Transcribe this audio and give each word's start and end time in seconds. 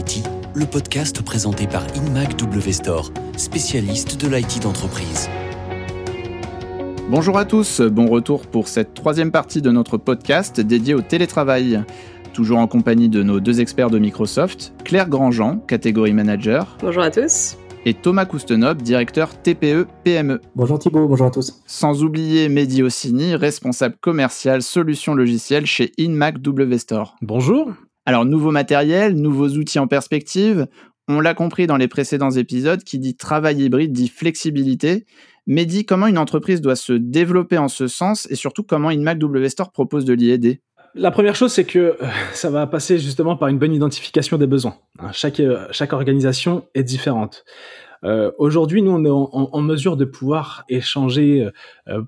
IT, 0.00 0.26
le 0.54 0.64
podcast 0.64 1.22
présenté 1.22 1.66
par 1.66 1.82
InMac 1.94 2.34
W 2.38 2.72
Store, 2.72 3.10
spécialiste 3.36 4.18
de 4.18 4.34
l'IT 4.34 4.62
d'entreprise. 4.62 5.28
Bonjour 7.10 7.36
à 7.36 7.44
tous, 7.44 7.82
bon 7.82 8.06
retour 8.06 8.46
pour 8.46 8.68
cette 8.68 8.94
troisième 8.94 9.30
partie 9.30 9.60
de 9.60 9.70
notre 9.70 9.98
podcast 9.98 10.58
dédié 10.58 10.94
au 10.94 11.02
télétravail. 11.02 11.84
Toujours 12.32 12.60
en 12.60 12.66
compagnie 12.66 13.10
de 13.10 13.22
nos 13.22 13.40
deux 13.40 13.60
experts 13.60 13.90
de 13.90 13.98
Microsoft, 13.98 14.72
Claire 14.84 15.10
Grandjean, 15.10 15.58
catégorie 15.58 16.14
manager. 16.14 16.78
Bonjour 16.80 17.02
à 17.02 17.10
tous 17.10 17.58
et 17.84 17.94
Thomas 17.94 18.24
Koustenop, 18.24 18.82
directeur 18.82 19.40
TPE 19.40 19.86
PME. 20.04 20.40
Bonjour 20.54 20.78
Thibault, 20.78 21.08
bonjour 21.08 21.26
à 21.26 21.30
tous. 21.30 21.62
Sans 21.66 22.02
oublier 22.04 22.48
Mehdi 22.48 22.82
Ossini, 22.82 23.34
responsable 23.34 23.96
commercial 24.00 24.62
solutions 24.62 25.14
logicielles 25.14 25.66
chez 25.66 25.92
InMac 25.98 26.40
W 26.40 26.78
Store. 26.78 27.16
Bonjour. 27.22 27.72
Alors, 28.10 28.24
nouveau 28.24 28.50
matériel, 28.50 29.14
nouveaux 29.14 29.50
outils 29.50 29.78
en 29.78 29.86
perspective. 29.86 30.66
On 31.06 31.20
l'a 31.20 31.32
compris 31.32 31.68
dans 31.68 31.76
les 31.76 31.86
précédents 31.86 32.32
épisodes, 32.32 32.82
qui 32.82 32.98
dit 32.98 33.14
travail 33.14 33.62
hybride 33.62 33.92
dit 33.92 34.08
flexibilité. 34.08 35.06
Mehdi, 35.46 35.84
comment 35.84 36.08
une 36.08 36.18
entreprise 36.18 36.60
doit 36.60 36.74
se 36.74 36.92
développer 36.92 37.56
en 37.56 37.68
ce 37.68 37.86
sens 37.86 38.26
et 38.28 38.34
surtout 38.34 38.64
comment 38.64 38.88
InMac 38.88 39.16
W 39.20 39.48
Store 39.48 39.70
propose 39.70 40.04
de 40.04 40.12
l'y 40.12 40.32
aider 40.32 40.60
la 40.96 41.12
première 41.12 41.36
chose, 41.36 41.52
c'est 41.52 41.66
que 41.66 41.78
euh, 41.78 42.06
ça 42.32 42.50
va 42.50 42.66
passer 42.66 42.98
justement 42.98 43.36
par 43.36 43.46
une 43.46 43.60
bonne 43.60 43.72
identification 43.72 44.38
des 44.38 44.48
besoins. 44.48 44.74
Hein, 44.98 45.12
chaque, 45.12 45.38
euh, 45.38 45.68
chaque 45.70 45.92
organisation 45.92 46.64
est 46.74 46.82
différente. 46.82 47.44
Euh, 48.02 48.32
Aujourd'hui, 48.38 48.82
nous, 48.82 48.90
on 48.90 49.04
est 49.04 49.08
en, 49.08 49.60
mesure 49.60 49.96
de 49.96 50.04
pouvoir 50.04 50.64
échanger 50.68 51.48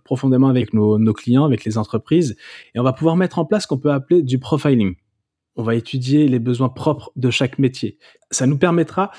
profondément 0.03 0.48
avec 0.48 0.75
nos, 0.75 1.12
clients, 1.12 1.45
avec 1.45 1.64
les 1.64 1.78
entreprises, 1.78 2.34
et 2.75 2.80
on 2.80 2.83
va 2.83 2.92
pouvoir 2.92 3.14
mettre 3.14 3.39
en 3.39 3.45
place 3.45 3.62
ce 3.62 3.69
qu'on 3.69 3.78
peut 3.78 3.92
appeler 3.92 4.22
du 4.22 4.41
profiling. 4.41 4.97
On 5.56 5.62
va 5.62 5.75
étudier 5.75 6.28
les 6.28 6.39
besoins 6.39 6.69
propres 6.69 7.12
de 7.17 7.31
chaque 7.31 7.58
métier. 7.58 7.98
Ça 8.31 8.47
nous 8.47 8.58
permettra 8.58 9.11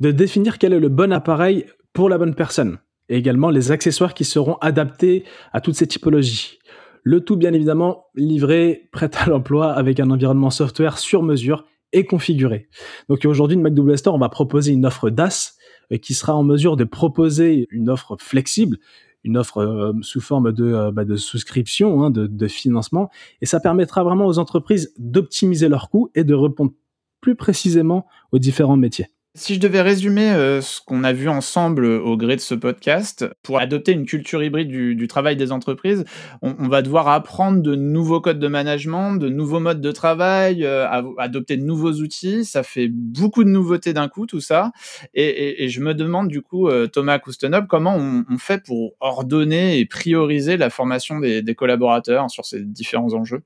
de 0.00 0.10
définir 0.10 0.58
quel 0.58 0.72
est 0.72 0.80
le 0.80 0.88
bon 0.88 1.12
appareil 1.12 1.66
pour 1.92 2.08
la 2.08 2.18
bonne 2.18 2.34
personne, 2.34 2.78
et 3.08 3.16
également 3.16 3.50
les 3.50 3.72
accessoires 3.72 4.14
qui 4.14 4.24
seront 4.24 4.54
adaptés 4.60 5.24
à 5.52 5.60
toutes 5.60 5.74
ces 5.74 5.86
typologies. 5.86 6.58
Le 7.02 7.20
tout, 7.20 7.36
bien 7.36 7.52
évidemment, 7.52 8.06
livré, 8.14 8.88
prêt 8.92 9.10
à 9.18 9.28
l'emploi 9.28 9.72
avec 9.72 9.98
un 10.00 10.10
environnement 10.10 10.50
software 10.50 10.98
sur 10.98 11.22
mesure 11.22 11.64
et 11.92 12.04
configuré. 12.04 12.68
Donc 13.08 13.24
aujourd'hui, 13.24 13.56
une 13.56 13.96
Store, 13.96 14.14
on 14.14 14.18
va 14.18 14.28
proposer 14.28 14.72
une 14.72 14.84
offre 14.84 15.10
DAS 15.10 15.56
euh, 15.92 15.96
qui 15.96 16.14
sera 16.14 16.34
en 16.34 16.42
mesure 16.42 16.76
de 16.76 16.84
proposer 16.84 17.66
une 17.70 17.88
offre 17.88 18.16
flexible, 18.20 18.76
une 19.24 19.36
offre 19.36 19.58
euh, 19.58 19.92
sous 20.02 20.20
forme 20.20 20.52
de, 20.52 20.64
euh, 20.64 20.90
bah, 20.90 21.04
souscription, 21.16 22.02
hein, 22.02 22.10
de, 22.10 22.26
de, 22.26 22.48
financement, 22.48 23.10
et 23.40 23.46
ça 23.46 23.60
permettra 23.60 24.04
vraiment 24.04 24.26
aux 24.26 24.38
entreprises 24.38 24.92
d'optimiser 24.98 25.68
leurs 25.68 25.90
coûts 25.90 26.10
et 26.14 26.24
de 26.24 26.34
répondre 26.34 26.72
plus 27.20 27.34
précisément 27.34 28.06
aux 28.32 28.38
différents 28.38 28.76
métiers. 28.76 29.08
Si 29.38 29.54
je 29.54 29.60
devais 29.60 29.82
résumer 29.82 30.32
euh, 30.32 30.60
ce 30.60 30.80
qu'on 30.84 31.04
a 31.04 31.12
vu 31.12 31.28
ensemble 31.28 31.84
au 31.86 32.16
gré 32.16 32.34
de 32.34 32.40
ce 32.40 32.56
podcast, 32.56 33.24
pour 33.44 33.60
adopter 33.60 33.92
une 33.92 34.04
culture 34.04 34.42
hybride 34.42 34.66
du, 34.66 35.06
travail 35.06 35.36
des 35.36 35.52
entreprises, 35.52 36.04
on, 36.42 36.66
va 36.66 36.82
devoir 36.82 37.06
apprendre 37.06 37.62
de 37.62 37.76
nouveaux 37.76 38.20
codes 38.20 38.40
de 38.40 38.48
management, 38.48 39.14
de 39.14 39.28
nouveaux 39.28 39.60
modes 39.60 39.80
de 39.80 39.92
travail, 39.92 40.64
euh, 40.64 40.88
adopter 41.18 41.56
de 41.56 41.62
nouveaux 41.62 41.92
outils. 41.92 42.44
Ça 42.44 42.64
fait 42.64 42.88
beaucoup 42.88 43.44
de 43.44 43.48
nouveautés 43.48 43.92
d'un 43.92 44.08
coup, 44.08 44.26
tout 44.26 44.40
ça. 44.40 44.72
Et, 45.14 45.68
je 45.68 45.80
me 45.80 45.94
demande 45.94 46.26
du 46.26 46.42
coup, 46.42 46.66
euh, 46.66 46.88
Thomas 46.88 47.20
Koustenop, 47.20 47.68
comment 47.68 47.96
on, 47.96 48.38
fait 48.38 48.64
pour 48.64 48.94
ordonner 48.98 49.78
et 49.78 49.86
prioriser 49.86 50.56
la 50.56 50.68
formation 50.68 51.20
des, 51.20 51.54
collaborateurs 51.54 52.28
sur 52.28 52.44
ces 52.44 52.64
différents 52.64 53.14
enjeux? 53.14 53.42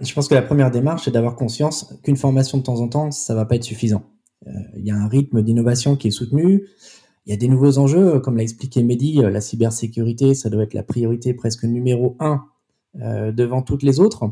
Je 0.00 0.12
pense 0.12 0.28
que 0.28 0.34
la 0.34 0.42
première 0.42 0.70
démarche, 0.70 1.04
c'est 1.06 1.10
d'avoir 1.10 1.34
conscience 1.34 1.98
qu'une 2.04 2.16
formation 2.16 2.58
de 2.58 2.62
temps 2.62 2.80
en 2.80 2.88
temps, 2.88 3.10
ça 3.10 3.34
va 3.34 3.46
pas 3.46 3.54
être 3.54 3.64
suffisant. 3.64 4.04
Euh, 4.46 4.50
il 4.76 4.84
y 4.84 4.90
a 4.90 4.96
un 4.96 5.08
rythme 5.08 5.42
d'innovation 5.42 5.96
qui 5.96 6.08
est 6.08 6.12
soutenu. 6.12 6.66
Il 7.26 7.30
y 7.30 7.32
a 7.32 7.36
des 7.36 7.48
nouveaux 7.48 7.78
enjeux, 7.78 8.20
comme 8.20 8.36
l'a 8.36 8.42
expliqué 8.42 8.82
Mehdi, 8.82 9.22
euh, 9.22 9.30
la 9.30 9.40
cybersécurité, 9.40 10.34
ça 10.34 10.48
doit 10.50 10.62
être 10.62 10.74
la 10.74 10.82
priorité 10.82 11.34
presque 11.34 11.64
numéro 11.64 12.16
un 12.20 12.44
euh, 13.00 13.32
devant 13.32 13.62
toutes 13.62 13.82
les 13.82 14.00
autres. 14.00 14.24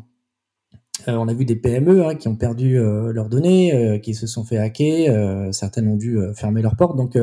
on 1.06 1.28
a 1.28 1.34
vu 1.34 1.44
des 1.44 1.56
PME 1.56 2.04
hein, 2.04 2.14
qui 2.14 2.28
ont 2.28 2.36
perdu 2.36 2.76
leurs 2.76 3.28
données, 3.28 4.00
qui 4.02 4.14
se 4.14 4.26
sont 4.26 4.44
fait 4.44 4.58
hacker, 4.58 5.54
certaines 5.54 5.88
ont 5.88 5.96
dû 5.96 6.18
fermer 6.34 6.60
leurs 6.60 6.76
portes. 6.76 6.96
Donc 6.96 7.16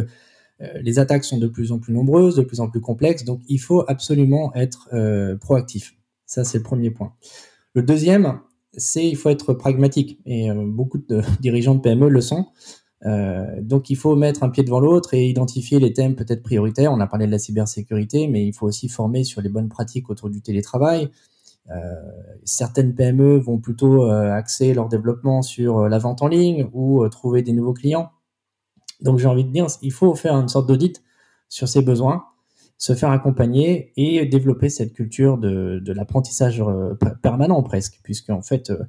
les 0.60 0.98
attaques 0.98 1.26
sont 1.26 1.38
de 1.38 1.48
plus 1.48 1.74
en 1.74 1.80
plus 1.80 1.94
nombreuses, 1.94 2.38
de 2.38 2.42
plus 2.42 2.62
en 2.62 2.70
plus 2.70 2.80
complexes, 2.80 3.26
donc 3.26 3.42
il 3.50 3.60
faut 3.60 3.84
absolument 3.90 4.54
être 4.56 4.90
proactif. 5.42 5.94
Ça, 6.26 6.46
c'est 6.46 6.60
le 6.60 6.64
premier 6.64 6.90
point. 6.90 7.14
Le 7.74 7.84
deuxième, 7.84 8.40
c'est 8.78 9.08
il 9.08 9.16
faut 9.16 9.30
être 9.30 9.54
pragmatique 9.54 10.20
et 10.26 10.50
euh, 10.50 10.66
beaucoup 10.66 10.98
de 10.98 11.22
dirigeants 11.40 11.76
de 11.76 11.82
PME 11.82 12.10
le 12.10 12.22
sont. 12.22 12.48
Euh, 13.06 13.62
donc 13.62 13.90
il 13.90 13.96
faut 13.96 14.16
mettre 14.16 14.44
un 14.44 14.50
pied 14.50 14.64
devant 14.64 14.80
l'autre 14.80 15.14
et 15.14 15.28
identifier 15.28 15.80
les 15.80 15.94
thèmes 15.94 16.16
peut-être 16.16 16.42
prioritaires. 16.42 16.92
On 16.92 17.00
a 17.00 17.08
parlé 17.08 17.28
de 17.28 17.32
la 17.32 17.40
cybersécurité, 17.40 18.28
mais 18.28 18.46
il 18.46 18.54
faut 18.54 18.66
aussi 18.66 18.90
former 18.90 19.24
sur 19.24 19.42
les 19.42 19.50
bonnes 19.50 19.70
pratiques 19.70 20.10
autour 20.10 20.30
du 20.30 20.42
télétravail. 20.42 21.10
Euh, 21.72 21.94
certaines 22.44 22.94
PME 22.96 23.38
vont 23.38 23.58
plutôt 23.60 24.06
axer 24.06 24.74
leur 24.74 24.88
développement 24.88 25.42
sur 25.42 25.90
la 25.90 25.98
vente 25.98 26.22
en 26.22 26.28
ligne 26.28 26.68
ou 26.74 27.08
trouver 27.10 27.42
des 27.42 27.54
nouveaux 27.54 27.74
clients. 27.74 28.12
Donc 29.02 29.20
j'ai 29.20 29.28
envie 29.28 29.44
de 29.44 29.52
dire, 29.52 29.68
il 29.82 29.92
faut 29.92 30.16
faire 30.16 30.36
une 30.36 30.48
sorte 30.48 30.68
d'audit 30.68 31.04
sur 31.50 31.68
ces 31.68 31.82
besoins 31.82 32.26
se 32.78 32.94
faire 32.94 33.12
accompagner 33.12 33.94
et 33.96 34.26
développer 34.26 34.70
cette 34.70 34.94
culture 34.94 35.38
de, 35.38 35.80
de 35.84 35.94
l'apprentissage 35.94 36.62
euh, 36.62 36.94
permanent 37.22 37.62
presque, 37.64 38.00
puisque 38.04 38.30
en 38.30 38.42
fait, 38.42 38.70
euh, 38.70 38.84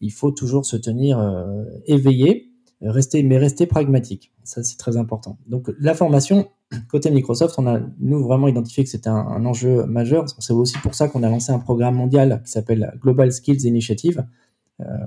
il 0.00 0.12
faut 0.12 0.30
toujours 0.30 0.66
se 0.66 0.76
tenir 0.76 1.18
euh, 1.18 1.64
éveillé, 1.86 2.52
rester, 2.80 3.22
mais 3.22 3.38
rester 3.38 3.66
pragmatique. 3.66 4.32
Ça, 4.44 4.62
c'est 4.62 4.76
très 4.76 4.96
important. 4.96 5.38
Donc, 5.48 5.70
la 5.80 5.94
formation, 5.94 6.48
côté 6.90 7.10
Microsoft, 7.10 7.56
on 7.58 7.66
a, 7.66 7.80
nous, 7.98 8.22
vraiment 8.22 8.46
identifié 8.46 8.84
que 8.84 8.90
c'était 8.90 9.08
un, 9.08 9.44
enjeu 9.44 9.84
majeur. 9.84 10.26
C'est 10.38 10.52
aussi 10.52 10.78
pour 10.78 10.94
ça 10.94 11.08
qu'on 11.08 11.22
a 11.22 11.28
lancé 11.28 11.50
un 11.50 11.58
programme 11.58 11.96
mondial 11.96 12.40
qui 12.44 12.52
s'appelle 12.52 12.96
Global 13.00 13.32
Skills 13.32 13.66
Initiative, 13.66 14.24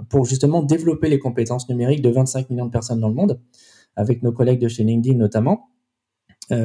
pour 0.07 0.23
justement 0.23 0.63
développer 0.63 1.09
les 1.09 1.19
compétences 1.19 1.67
numériques 1.67 2.01
de 2.01 2.09
25 2.09 2.49
millions 2.49 2.67
de 2.67 2.71
personnes 2.71 3.01
dans 3.01 3.09
le 3.09 3.13
monde, 3.13 3.41
avec 3.97 4.23
nos 4.23 4.31
collègues 4.31 4.61
de 4.61 4.69
chez 4.69 4.85
LinkedIn 4.85 5.17
notamment. 5.17 5.67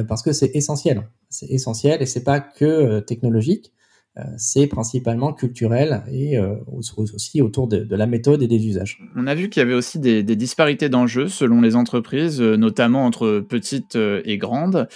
Parce 0.07 0.23
que 0.23 0.31
c'est 0.31 0.55
essentiel. 0.55 1.03
C'est 1.33 1.49
essentiel 1.49 2.01
et 2.01 2.05
c'est 2.05 2.23
pas 2.23 2.39
que 2.39 2.63
euh, 2.63 3.01
technologique, 3.01 3.73
euh, 4.19 4.21
c'est 4.37 4.67
principalement 4.67 5.33
culturel 5.33 6.03
et 6.11 6.37
aussi 6.67 7.41
autour 7.41 7.67
de, 7.67 7.87
la 7.95 8.05
méthode 8.05 8.43
et 8.43 8.47
des 8.47 8.67
usages. 8.67 8.99
On 9.15 9.25
a 9.25 9.33
vu 9.33 9.49
qu'il 9.49 9.59
y 9.59 9.63
avait 9.63 9.73
aussi 9.73 9.97
des, 9.97 10.21
disparités 10.23 10.87
d'enjeux 10.87 11.27
selon 11.27 11.61
les 11.61 11.75
entreprises, 11.75 12.39
notamment 12.39 13.05
entre 13.07 13.39
petites 13.39 13.95
et 13.95 14.37
grandes. 14.37 14.87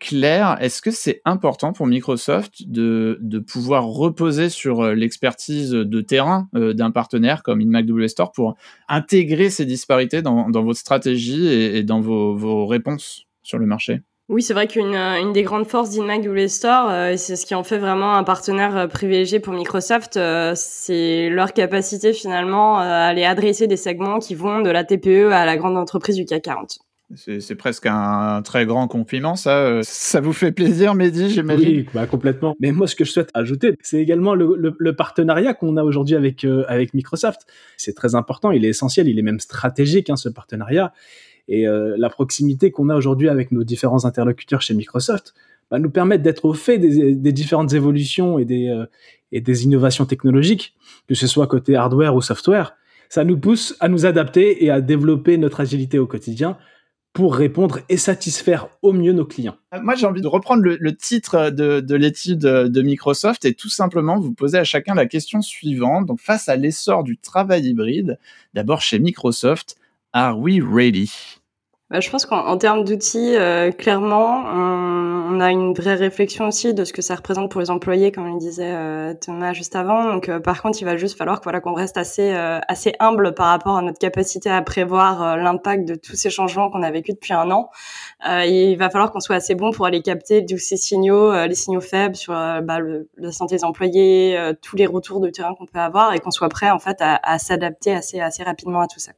Claire, 0.00 0.56
est-ce 0.62 0.80
que 0.80 0.90
c'est 0.90 1.20
important 1.26 1.74
pour 1.74 1.86
Microsoft 1.86 2.66
de, 2.66 3.20
pouvoir 3.46 3.84
reposer 3.84 4.48
sur 4.48 4.94
l'expertise 4.94 5.72
de 5.72 6.00
terrain 6.00 6.48
d'un 6.54 6.90
partenaire 6.90 7.42
comme 7.42 7.60
InMacW 7.60 8.08
Store 8.08 8.32
pour 8.32 8.56
intégrer 8.88 9.50
ces 9.50 9.66
disparités 9.66 10.22
dans, 10.22 10.48
dans 10.48 10.64
votre 10.64 10.80
stratégie 10.80 11.46
et, 11.46 11.82
dans 11.82 12.00
vos 12.00 12.66
réponses 12.66 13.26
sur 13.42 13.58
le 13.58 13.66
marché? 13.66 14.00
Oui, 14.28 14.42
c'est 14.42 14.54
vrai 14.54 14.66
qu'une 14.66 14.94
euh, 14.94 15.20
une 15.20 15.32
des 15.32 15.44
grandes 15.44 15.68
forces 15.68 15.90
d'InMac 15.90 16.22
Google 16.22 16.48
Store, 16.48 16.90
euh, 16.90 17.14
c'est 17.16 17.36
ce 17.36 17.46
qui 17.46 17.54
en 17.54 17.62
fait 17.62 17.78
vraiment 17.78 18.16
un 18.16 18.24
partenaire 18.24 18.76
euh, 18.76 18.86
privilégié 18.88 19.38
pour 19.38 19.52
Microsoft, 19.52 20.18
c'est 20.56 21.28
leur 21.28 21.52
capacité 21.52 22.12
finalement 22.12 22.78
à 22.78 22.86
aller 22.86 23.24
adresser 23.24 23.68
des 23.68 23.76
segments 23.76 24.18
qui 24.18 24.34
vont 24.34 24.62
de 24.62 24.70
la 24.70 24.82
TPE 24.82 25.30
à 25.30 25.46
la 25.46 25.56
grande 25.56 25.76
entreprise 25.76 26.16
du 26.16 26.24
CAC 26.24 26.42
40. 26.42 26.78
C'est 27.14 27.54
presque 27.54 27.86
un 27.86 28.42
très 28.42 28.66
grand 28.66 28.88
compliment, 28.88 29.36
ça. 29.36 29.78
Ça 29.84 30.20
vous 30.20 30.32
fait 30.32 30.50
plaisir, 30.50 30.96
Mehdi, 30.96 31.30
j'imagine? 31.30 31.68
Oui, 31.68 31.88
bah, 31.94 32.08
complètement. 32.08 32.56
Mais 32.58 32.72
moi, 32.72 32.88
ce 32.88 32.96
que 32.96 33.04
je 33.04 33.12
souhaite 33.12 33.30
ajouter, 33.32 33.76
c'est 33.80 33.98
également 33.98 34.34
le, 34.34 34.56
le, 34.58 34.74
le 34.76 34.96
partenariat 34.96 35.54
qu'on 35.54 35.76
a 35.76 35.84
aujourd'hui 35.84 36.16
avec, 36.16 36.44
avec 36.66 36.94
Microsoft. 36.94 37.42
C'est 37.76 37.94
très 37.94 38.16
important, 38.16 38.50
il 38.50 38.64
est 38.64 38.70
essentiel, 38.70 39.06
il 39.06 39.20
est 39.20 39.22
même 39.22 39.38
stratégique, 39.38 40.10
hein, 40.10 40.16
ce 40.16 40.28
partenariat. 40.28 40.92
Et 41.48 41.66
euh, 41.66 41.94
la 41.98 42.10
proximité 42.10 42.70
qu'on 42.70 42.88
a 42.88 42.96
aujourd'hui 42.96 43.28
avec 43.28 43.52
nos 43.52 43.64
différents 43.64 44.04
interlocuteurs 44.04 44.62
chez 44.62 44.74
Microsoft 44.74 45.34
bah, 45.70 45.78
nous 45.78 45.90
permet 45.90 46.18
d'être 46.18 46.44
au 46.44 46.54
fait 46.54 46.78
des, 46.78 47.32
différentes 47.32 47.72
évolutions 47.72 48.38
et 48.38 48.44
des, 48.44 48.68
euh, 48.68 48.86
et 49.32 49.40
des 49.40 49.64
innovations 49.64 50.06
technologiques, 50.06 50.74
que 51.08 51.14
ce 51.14 51.26
soit 51.26 51.46
côté 51.46 51.76
hardware 51.76 52.14
ou 52.14 52.22
software. 52.22 52.76
Ça 53.08 53.24
nous 53.24 53.38
pousse 53.38 53.76
à 53.80 53.88
nous 53.88 54.06
adapter 54.06 54.64
et 54.64 54.70
à 54.70 54.80
développer 54.80 55.38
notre 55.38 55.60
agilité 55.60 55.98
au 55.98 56.06
quotidien 56.06 56.56
pour 57.12 57.34
répondre 57.34 57.78
et 57.88 57.96
satisfaire 57.96 58.68
au 58.82 58.92
mieux 58.92 59.12
nos 59.12 59.24
clients. 59.24 59.56
Euh, 59.72 59.80
moi, 59.80 59.94
j'ai 59.94 60.06
envie 60.06 60.20
de 60.20 60.26
reprendre 60.26 60.62
le, 60.62 60.76
le 60.78 60.96
titre 60.96 61.50
de, 61.50 61.80
de 61.80 61.94
l'étude 61.94 62.40
de 62.40 62.82
Microsoft 62.82 63.44
et 63.44 63.54
tout 63.54 63.70
simplement 63.70 64.18
vous 64.18 64.34
poser 64.34 64.58
à 64.58 64.64
chacun 64.64 64.94
la 64.94 65.06
question 65.06 65.42
suivante. 65.42 66.06
Donc, 66.06 66.20
face 66.20 66.48
à 66.48 66.56
l'essor 66.56 67.04
du 67.04 67.16
travail 67.16 67.68
hybride, 67.68 68.18
d'abord 68.52 68.82
chez 68.82 68.98
Microsoft, 68.98 69.76
Are 70.18 70.38
we 70.38 70.62
ready 70.62 71.10
je 71.92 72.10
pense 72.10 72.26
qu'en 72.26 72.58
termes 72.58 72.82
d'outils, 72.82 73.36
euh, 73.36 73.70
clairement, 73.70 74.42
on, 74.44 75.38
a 75.38 75.52
une 75.52 75.72
vraie 75.72 75.94
réflexion 75.94 76.48
aussi 76.48 76.74
de 76.74 76.84
ce 76.84 76.92
que 76.92 77.00
ça 77.02 77.14
représente 77.14 77.50
pour 77.50 77.60
les 77.60 77.70
employés, 77.70 78.10
comme 78.10 78.32
le 78.32 78.38
disait 78.38 78.72
euh, 78.74 79.14
Thomas 79.14 79.52
juste 79.52 79.76
avant. 79.76 80.12
Donc, 80.12 80.28
euh, 80.28 80.40
par 80.40 80.62
contre, 80.62 80.80
il 80.80 80.84
va 80.84 80.96
juste 80.96 81.16
falloir 81.16 81.40
qu'on 81.40 81.74
reste 81.74 81.96
assez, 81.96 82.32
assez 82.32 82.94
humble 82.98 83.34
par 83.34 83.48
rapport 83.48 83.76
à 83.76 83.82
notre 83.82 83.98
capacité 83.98 84.50
à 84.50 84.62
prévoir 84.62 85.36
l'impact 85.36 85.86
de 85.86 85.94
tous 85.94 86.16
ces 86.16 86.30
changements 86.30 86.70
qu'on 86.70 86.82
a 86.82 86.90
vécu 86.90 87.12
depuis 87.12 87.34
un 87.34 87.50
an. 87.50 87.70
il 88.24 88.76
va 88.76 88.90
falloir 88.90 89.12
qu'on 89.12 89.20
soit 89.20 89.36
assez 89.36 89.54
bon 89.54 89.70
pour 89.70 89.86
aller 89.86 90.02
capter 90.02 90.44
tous 90.44 90.58
ces 90.58 90.76
signaux, 90.76 91.32
les 91.46 91.54
signaux 91.54 91.80
faibles 91.80 92.16
sur 92.16 92.32
bah, 92.32 92.78
la 93.16 93.32
santé 93.32 93.56
des 93.56 93.64
employés, 93.64 94.36
tous 94.62 94.76
les 94.76 94.86
retours 94.86 95.20
de 95.20 95.28
terrain 95.28 95.54
qu'on 95.54 95.66
peut 95.66 95.78
avoir, 95.78 96.14
et 96.14 96.18
qu'on 96.18 96.32
soit 96.32 96.48
prêt 96.48 96.70
en 96.70 96.78
fait 96.80 96.96
à, 97.00 97.38
s'adapter 97.38 97.92
assez, 97.94 98.20
rapidement 98.42 98.80
à 98.80 98.86
tout 98.88 98.98
ça. 98.98 99.12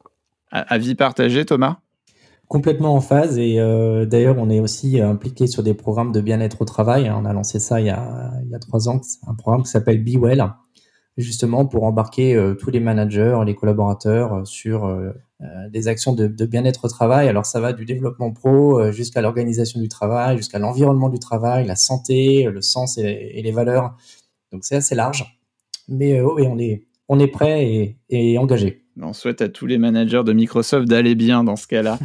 Avis 0.51 0.95
partagé, 0.95 1.45
Thomas? 1.45 1.79
Complètement 2.49 2.95
en 2.95 3.03
phase 3.03 3.39
et 3.39 3.61
euh, 3.61 4.07
d'ailleurs 4.07 4.37
on 4.39 4.49
est 4.49 4.59
aussi 4.59 5.03
impliqué 5.03 5.47
sur 5.47 5.63
des 5.63 5.75
programmes 5.75 6.13
de 6.13 6.23
bien-être 6.23 6.63
au 6.63 6.65
travail. 6.65 7.11
On 7.15 7.27
a 7.27 7.33
lancé 7.35 7.59
ça 7.59 7.79
il 7.79 7.87
y 7.87 7.91
a, 7.91 8.33
il 8.43 8.51
y 8.51 8.55
a 8.55 8.59
trois 8.59 8.89
ans, 8.89 9.03
un 9.27 9.35
programme 9.35 9.65
qui 9.65 9.71
s'appelle 9.71 10.03
Be 10.03 10.17
Well, 10.17 10.55
justement 11.19 11.67
pour 11.67 11.85
embarquer 11.85 12.35
euh, 12.35 12.55
tous 12.55 12.71
les 12.71 12.81
managers, 12.81 13.39
les 13.45 13.55
collaborateurs 13.55 14.33
euh, 14.33 14.45
sur 14.47 14.91
des 15.71 15.87
actions 15.87 16.15
de, 16.15 16.27
bien-être 16.47 16.87
au 16.87 16.89
travail. 16.89 17.29
Alors 17.29 17.45
ça 17.45 17.61
va 17.61 17.75
du 17.75 17.85
développement 17.85 18.33
pro 18.33 18.91
jusqu'à 18.91 19.21
l'organisation 19.21 19.79
du 19.79 19.89
travail, 19.89 20.39
jusqu'à 20.39 20.59
l'environnement 20.59 21.11
du 21.11 21.19
travail, 21.19 21.67
la 21.67 21.77
santé, 21.77 22.45
le 22.45 22.63
sens 22.63 22.97
et, 22.97 23.43
les 23.43 23.53
valeurs. 23.53 23.95
Donc 24.53 24.65
c'est 24.65 24.77
assez 24.77 24.95
large, 24.95 25.39
mais 25.87 26.21
oui 26.23 26.47
on 26.49 26.59
est 26.59 26.87
on 27.09 27.21
est 27.21 27.29
prêt 27.29 27.99
et 28.09 28.39
engagé. 28.39 28.88
On 29.01 29.13
souhaite 29.13 29.43
à 29.43 29.49
tous 29.49 29.67
les 29.67 29.79
managers 29.79 30.23
de 30.25 30.33
Microsoft 30.33 30.89
d'aller 30.89 31.15
bien 31.15 31.45
dans 31.45 31.55
ce 31.55 31.69
cas-là. 31.69 32.01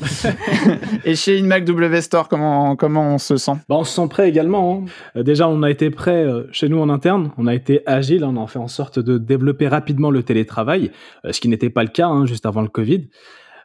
et 1.05 1.15
chez 1.15 1.39
InMac 1.39 1.65
W 1.65 2.01
Store, 2.01 2.29
comment, 2.29 2.75
comment 2.75 3.15
on 3.15 3.17
se 3.17 3.35
sent? 3.35 3.53
Bah, 3.67 3.75
On 3.79 3.83
se 3.83 3.95
sent 3.95 4.07
prêt 4.09 4.29
également. 4.29 4.75
Hein. 4.75 4.85
Euh, 5.15 5.23
déjà, 5.23 5.49
on 5.49 5.63
a 5.63 5.71
été 5.71 5.89
prêt 5.89 6.23
euh, 6.23 6.43
chez 6.51 6.69
nous 6.69 6.79
en 6.79 6.89
interne. 6.89 7.31
On 7.37 7.47
a 7.47 7.55
été 7.55 7.81
agile. 7.87 8.23
On 8.23 8.41
a 8.41 8.45
fait 8.45 8.59
en 8.59 8.67
sorte 8.67 8.99
de 8.99 9.17
développer 9.17 9.67
rapidement 9.67 10.11
le 10.11 10.21
télétravail, 10.21 10.91
euh, 11.25 11.31
ce 11.31 11.41
qui 11.41 11.47
n'était 11.47 11.71
pas 11.71 11.83
le 11.83 11.89
cas 11.89 12.07
hein, 12.07 12.27
juste 12.27 12.45
avant 12.45 12.61
le 12.61 12.69
Covid. 12.69 13.07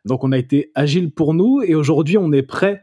Donc, 0.06 0.24
on 0.24 0.32
a 0.32 0.38
été 0.38 0.70
agile 0.74 1.10
pour 1.10 1.34
nous 1.34 1.60
et 1.60 1.74
aujourd'hui, 1.74 2.16
on 2.16 2.32
est 2.32 2.42
prêt 2.42 2.82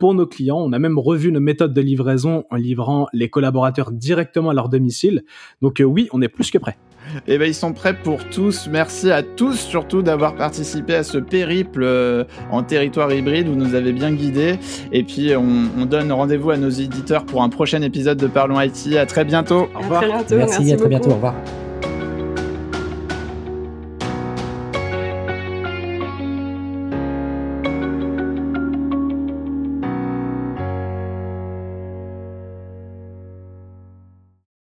pour 0.00 0.14
nos 0.14 0.26
clients. 0.26 0.58
On 0.58 0.72
a 0.72 0.78
même 0.78 0.98
revu 0.98 1.30
nos 1.30 1.40
méthodes 1.40 1.74
de 1.74 1.80
livraison 1.80 2.44
en 2.50 2.56
livrant 2.56 3.06
les 3.12 3.28
collaborateurs 3.28 3.92
directement 3.92 4.50
à 4.50 4.54
leur 4.54 4.68
domicile. 4.68 5.24
Donc, 5.62 5.80
oui, 5.84 6.08
on 6.12 6.22
est 6.22 6.28
plus 6.28 6.50
que 6.50 6.58
prêt. 6.58 6.76
Et 7.26 7.34
eh 7.34 7.38
ben 7.38 7.48
ils 7.48 7.54
sont 7.54 7.72
prêts 7.72 7.94
pour 7.94 8.24
tous. 8.28 8.68
Merci 8.70 9.10
à 9.10 9.22
tous 9.22 9.54
surtout 9.54 10.02
d'avoir 10.02 10.34
participé 10.34 10.94
à 10.94 11.02
ce 11.02 11.18
périple 11.18 11.82
euh, 11.82 12.24
en 12.50 12.62
territoire 12.62 13.12
hybride. 13.12 13.48
Vous 13.48 13.56
nous 13.56 13.74
avez 13.74 13.92
bien 13.92 14.12
guidés. 14.12 14.58
Et 14.92 15.02
puis 15.02 15.32
on, 15.36 15.84
donne 15.86 16.12
rendez-vous 16.12 16.50
à 16.50 16.56
nos 16.56 16.70
éditeurs 16.70 17.24
pour 17.24 17.42
un 17.42 17.48
prochain 17.48 17.82
épisode 17.82 18.18
de 18.18 18.26
Parlons 18.26 18.60
IT. 18.60 18.96
À 18.96 19.06
très 19.06 19.24
bientôt. 19.24 19.68
Au 19.74 19.78
revoir. 19.78 20.02
Merci, 20.30 20.72
à 20.72 20.76
très 20.76 20.88
bientôt. 20.88 21.10
Au 21.10 21.14
revoir. 21.14 21.34